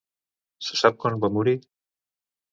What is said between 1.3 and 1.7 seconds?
morir?